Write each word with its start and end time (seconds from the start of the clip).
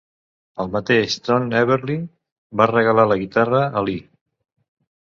El 0.63 0.71
mateix 0.75 1.17
Don 1.29 1.45
Everly 1.61 1.99
va 2.63 2.69
regalar 2.73 3.07
la 3.13 3.21
guitarra 3.27 3.65
a 3.83 3.89
Lee. 3.91 4.07